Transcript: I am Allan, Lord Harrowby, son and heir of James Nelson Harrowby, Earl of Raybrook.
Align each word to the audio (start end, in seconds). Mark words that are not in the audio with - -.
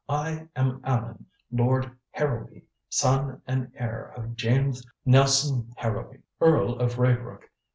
I 0.09 0.47
am 0.55 0.81
Allan, 0.83 1.27
Lord 1.51 1.95
Harrowby, 2.09 2.65
son 2.89 3.43
and 3.45 3.71
heir 3.75 4.11
of 4.17 4.35
James 4.35 4.83
Nelson 5.05 5.71
Harrowby, 5.77 6.23
Earl 6.39 6.79
of 6.79 6.97
Raybrook. 6.97 7.47